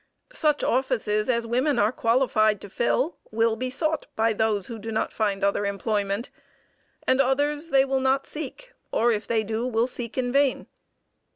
[0.33, 4.91] Such offices as women are qualified to fill will be sought by those who do
[4.91, 6.31] not find other employment,
[7.05, 10.65] and others they will not seek, or if they do, will seek in vain.